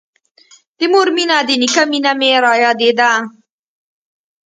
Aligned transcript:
د 0.77 0.79
مور 0.93 1.07
مينه 1.15 1.37
د 1.47 1.49
نيکه 1.61 1.83
مينه 1.91 2.11
مې 2.19 2.31
رايادېده. 2.45 3.11